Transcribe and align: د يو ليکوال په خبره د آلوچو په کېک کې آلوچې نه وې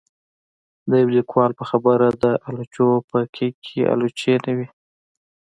د 0.89 0.91
يو 1.01 1.09
ليکوال 1.17 1.51
په 1.59 1.63
خبره 1.69 2.07
د 2.23 2.25
آلوچو 2.47 2.87
په 3.09 3.19
کېک 3.35 3.55
کې 3.65 3.79
آلوچې 3.93 4.33
نه 4.45 4.51
وې 4.57 4.67